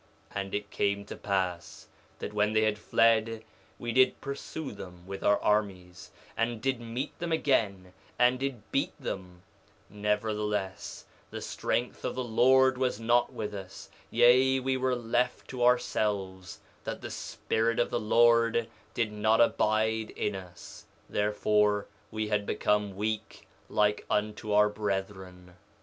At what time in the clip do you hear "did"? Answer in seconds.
3.91-4.19, 6.59-6.81, 8.39-8.63, 18.95-19.11